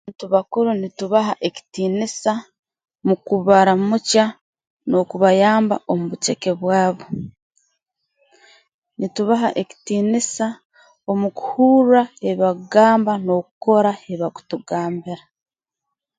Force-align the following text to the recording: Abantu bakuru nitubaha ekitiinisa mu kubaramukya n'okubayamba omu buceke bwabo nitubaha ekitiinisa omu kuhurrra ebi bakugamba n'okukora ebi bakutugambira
Abantu 0.05 0.25
bakuru 0.35 0.69
nitubaha 0.81 1.33
ekitiinisa 1.47 2.33
mu 3.07 3.15
kubaramukya 3.25 4.25
n'okubayamba 4.89 5.75
omu 5.91 6.05
buceke 6.11 6.51
bwabo 6.61 7.05
nitubaha 8.99 9.49
ekitiinisa 9.61 10.45
omu 11.11 11.27
kuhurrra 11.37 12.01
ebi 12.27 12.39
bakugamba 12.41 13.13
n'okukora 13.25 13.91
ebi 14.09 14.17
bakutugambira 14.21 15.23